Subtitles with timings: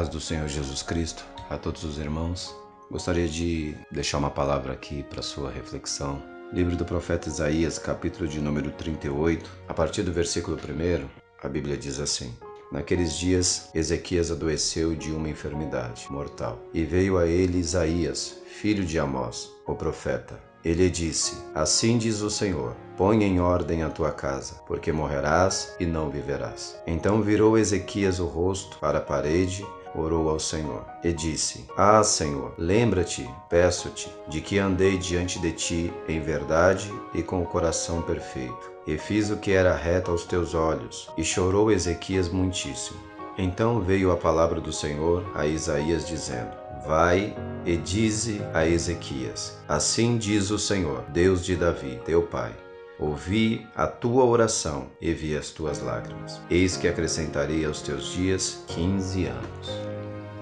[0.00, 2.56] paz do Senhor Jesus Cristo a todos os irmãos.
[2.90, 6.22] Gostaria de deixar uma palavra aqui para sua reflexão.
[6.54, 11.06] Livro do profeta Isaías, capítulo de número 38, a partir do versículo 1,
[11.42, 12.34] a Bíblia diz assim:
[12.72, 18.98] Naqueles dias, Ezequias adoeceu de uma enfermidade mortal, e veio a ele Isaías, filho de
[18.98, 20.40] Amós, o profeta.
[20.64, 25.84] Ele disse: Assim diz o Senhor: Põe em ordem a tua casa, porque morrerás e
[25.84, 26.80] não viverás.
[26.86, 29.62] Então virou Ezequias o rosto para a parede
[29.94, 35.92] orou ao Senhor e disse: Ah, Senhor, lembra-te, peço-te, de que andei diante de ti
[36.08, 40.54] em verdade e com o coração perfeito, e fiz o que era reto aos teus
[40.54, 41.10] olhos.
[41.16, 43.00] E chorou Ezequias muitíssimo.
[43.38, 46.50] Então veio a palavra do Senhor a Isaías dizendo:
[46.86, 52.54] Vai e dize a Ezequias: Assim diz o Senhor, Deus de Davi, teu pai
[53.00, 56.38] Ouvi a tua oração e vi as tuas lágrimas.
[56.50, 59.89] Eis que acrescentarei aos teus dias quinze anos.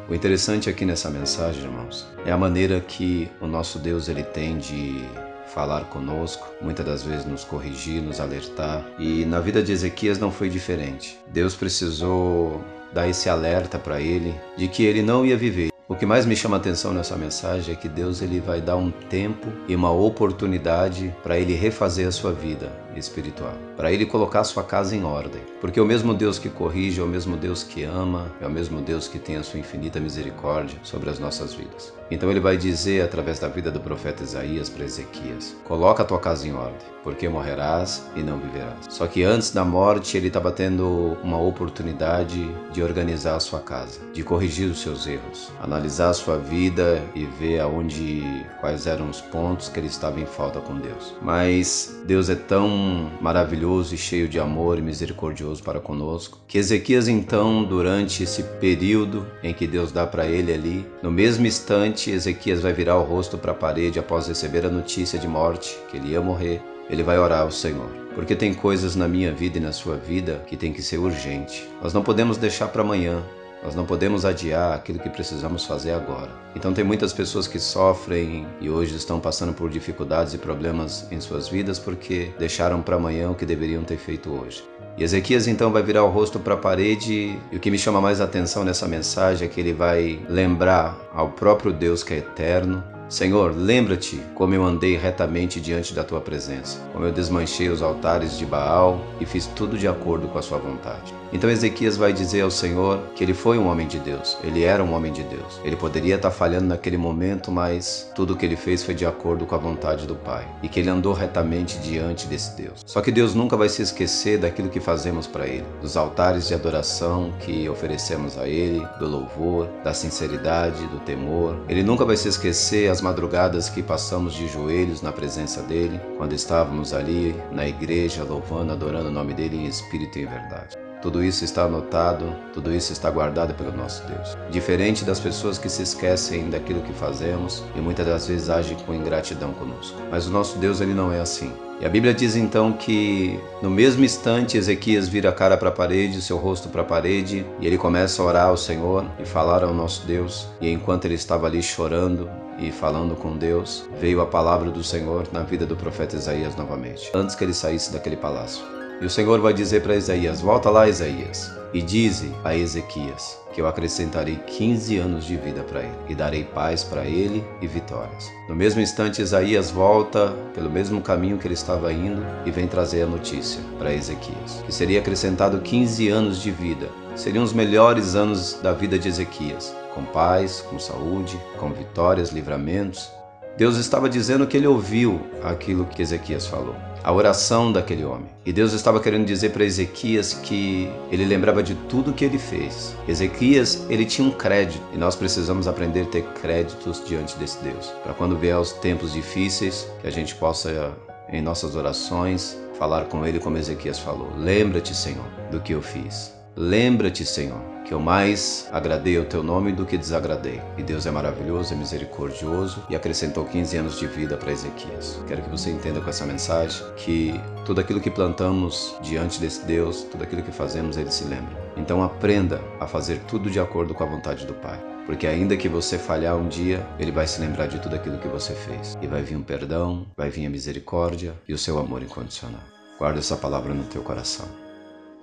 [0.08, 4.56] O interessante aqui nessa mensagem, irmãos, é a maneira que o nosso Deus ele tem
[4.56, 5.04] de
[5.52, 8.82] falar conosco, muitas das vezes nos corrigir, nos alertar.
[8.98, 11.18] E na vida de Ezequias não foi diferente.
[11.26, 16.04] Deus precisou dar esse alerta para ele de que ele não ia viver o que
[16.04, 19.50] mais me chama a atenção nessa mensagem é que Deus ele vai dar um tempo
[19.66, 24.62] e uma oportunidade para ele refazer a sua vida espiritual, para ele colocar a sua
[24.62, 25.40] casa em ordem.
[25.62, 28.82] Porque o mesmo Deus que corrige é o mesmo Deus que ama, é o mesmo
[28.82, 31.97] Deus que tem a sua infinita misericórdia sobre as nossas vidas.
[32.10, 36.18] Então ele vai dizer através da vida do profeta Isaías para Ezequias: Coloca a tua
[36.18, 38.86] casa em ordem, porque morrerás e não viverás.
[38.88, 44.00] Só que antes da morte ele estava tendo uma oportunidade de organizar a sua casa,
[44.12, 48.22] de corrigir os seus erros, analisar a sua vida e ver aonde
[48.60, 51.14] quais eram os pontos que ele estava em falta com Deus.
[51.20, 57.08] Mas Deus é tão maravilhoso e cheio de amor e misericordioso para conosco que Ezequias
[57.08, 62.60] então durante esse período em que Deus dá para ele ali, no mesmo instante Ezequias
[62.60, 66.12] vai virar o rosto para a parede após receber a notícia de morte, que ele
[66.12, 66.62] ia morrer.
[66.88, 70.42] Ele vai orar ao Senhor, porque tem coisas na minha vida e na sua vida
[70.46, 71.68] que tem que ser urgente.
[71.82, 73.22] Nós não podemos deixar para amanhã.
[73.62, 76.30] Nós não podemos adiar aquilo que precisamos fazer agora.
[76.54, 81.20] Então tem muitas pessoas que sofrem e hoje estão passando por dificuldades e problemas em
[81.20, 84.62] suas vidas porque deixaram para amanhã o que deveriam ter feito hoje.
[84.98, 88.00] E Ezequias então vai virar o rosto para a parede, e o que me chama
[88.00, 92.82] mais atenção nessa mensagem é que ele vai lembrar ao próprio Deus que é eterno,
[93.08, 98.36] Senhor, lembra-te como eu andei retamente diante da tua presença, como eu desmanchei os altares
[98.36, 101.14] de Baal e fiz tudo de acordo com a sua vontade.
[101.32, 104.82] Então Ezequias vai dizer ao Senhor que ele foi um homem de Deus, ele era
[104.82, 105.60] um homem de Deus.
[105.64, 109.46] Ele poderia estar falhando naquele momento, mas tudo o que ele fez foi de acordo
[109.46, 112.82] com a vontade do Pai e que ele andou retamente diante desse Deus.
[112.86, 116.54] Só que Deus nunca vai se esquecer daquilo que fazemos para ele, dos altares de
[116.54, 121.58] adoração que oferecemos a ele, do louvor, da sinceridade, do temor.
[121.68, 126.32] Ele nunca vai se esquecer as madrugadas que passamos de joelhos na presença dele, quando
[126.32, 130.76] estávamos ali na igreja louvando, adorando o nome dele em espírito e em verdade.
[131.00, 134.36] Tudo isso está anotado, tudo isso está guardado pelo nosso Deus.
[134.50, 138.92] Diferente das pessoas que se esquecem daquilo que fazemos e muitas das vezes agem com
[138.92, 139.96] ingratidão conosco.
[140.10, 141.52] Mas o nosso Deus ele não é assim.
[141.80, 145.72] E a Bíblia diz então que no mesmo instante Ezequias vira a cara para a
[145.72, 149.62] parede, seu rosto para a parede, e ele começa a orar ao Senhor e falar
[149.62, 150.48] ao nosso Deus.
[150.60, 152.28] E enquanto ele estava ali chorando
[152.58, 157.10] e falando com Deus, veio a palavra do Senhor na vida do profeta Isaías novamente,
[157.14, 158.64] antes que ele saísse daquele palácio.
[159.00, 163.60] E o Senhor vai dizer para Isaías: Volta lá, Isaías, e dize a Ezequias que
[163.60, 168.30] eu acrescentarei 15 anos de vida para ele e darei paz para ele e vitórias.
[168.48, 173.02] No mesmo instante, Isaías volta pelo mesmo caminho que ele estava indo e vem trazer
[173.02, 176.88] a notícia para Ezequias que seria acrescentado 15 anos de vida.
[177.18, 183.10] Seriam os melhores anos da vida de Ezequias, com paz, com saúde, com vitórias, livramentos.
[183.56, 188.28] Deus estava dizendo que ele ouviu aquilo que Ezequias falou a oração daquele homem.
[188.44, 192.94] E Deus estava querendo dizer para Ezequias que ele lembrava de tudo que ele fez.
[193.08, 197.86] Ezequias, ele tinha um crédito e nós precisamos aprender a ter créditos diante desse Deus,
[198.02, 200.92] para quando vier os tempos difíceis, que a gente possa
[201.30, 204.30] em nossas orações falar com ele como Ezequias falou.
[204.36, 206.37] Lembra-te, Senhor, do que eu fiz.
[206.60, 210.60] Lembra-te, Senhor, que eu mais agradei ao teu nome do que desagradei.
[210.76, 215.22] E Deus é maravilhoso, é misericordioso e acrescentou 15 anos de vida para Ezequias.
[215.28, 220.02] Quero que você entenda com essa mensagem que tudo aquilo que plantamos diante desse Deus,
[220.02, 221.56] tudo aquilo que fazemos, ele se lembra.
[221.76, 224.82] Então aprenda a fazer tudo de acordo com a vontade do Pai.
[225.06, 228.26] Porque ainda que você falhar um dia, ele vai se lembrar de tudo aquilo que
[228.26, 228.98] você fez.
[229.00, 232.64] E vai vir um perdão, vai vir a misericórdia e o seu amor incondicional.
[232.98, 234.67] Guarda essa palavra no teu coração.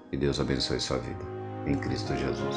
[0.10, 1.26] Que Deus abençoe sua vida.
[1.66, 2.56] Em Cristo Jesus.